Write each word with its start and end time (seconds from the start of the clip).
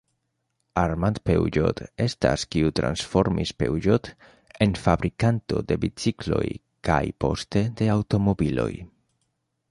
Armand 0.83 1.17
Peugeot 1.29 1.81
estas 2.05 2.45
kiu 2.55 2.71
transformis 2.79 3.51
Peugeot 3.63 4.09
en 4.67 4.73
fabrikanto 4.85 5.61
de 5.73 5.77
bicikloj 5.83 6.41
kaj, 6.89 6.99
poste, 7.25 7.63
de 7.83 7.91
aŭtomobiloj. 7.97 8.71